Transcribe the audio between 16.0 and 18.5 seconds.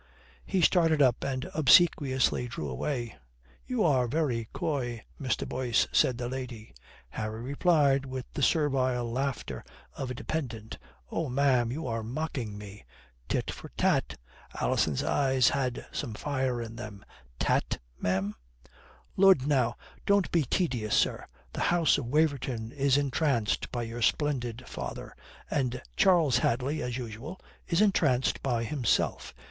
fire in them. "Tat, ma'am?"